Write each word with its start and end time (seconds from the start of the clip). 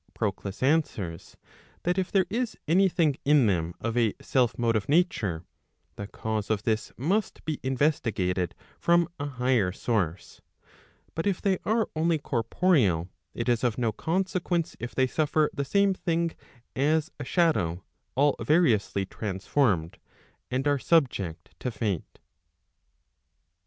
Proclus 0.15 0.63
answers, 0.63 1.37
that 1.83 1.99
if 1.99 2.11
there 2.11 2.25
is 2.27 2.57
any 2.67 2.89
thing 2.89 3.17
in 3.23 3.45
them 3.45 3.75
of 3.79 3.95
a 3.95 4.15
self 4.19 4.57
motive 4.57 4.89
nature, 4.89 5.45
the 5.95 6.07
cause 6.07 6.49
of 6.49 6.63
this 6.63 6.91
must 6.97 7.45
be 7.45 7.59
investigated 7.61 8.55
from 8.79 9.07
a 9.19 9.27
higher 9.27 9.71
source; 9.71 10.41
but 11.13 11.27
if 11.27 11.39
they 11.39 11.59
are 11.65 11.87
only 11.95 12.17
corporeal, 12.17 13.09
it 13.35 13.47
is 13.47 13.63
of 13.63 13.77
no 13.77 13.91
consequence 13.91 14.75
if 14.79 14.95
they 14.95 15.05
suffer 15.05 15.51
the 15.53 15.63
same 15.63 15.93
thing 15.93 16.31
as 16.75 17.11
a 17.19 17.23
shadow 17.23 17.83
all 18.15 18.35
variously 18.41 19.05
transformed, 19.05 19.99
and 20.49 20.67
are 20.67 20.79
subject 20.79 21.53
to 21.59 21.69
Fate. 21.69 22.17